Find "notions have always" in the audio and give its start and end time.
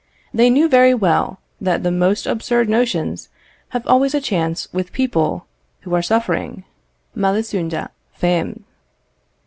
2.67-4.15